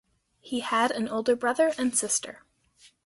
He 0.39 0.61
had 0.61 0.89
an 0.89 1.07
older 1.07 1.35
brother 1.35 1.75
and 1.77 1.95
sister. 1.95 2.43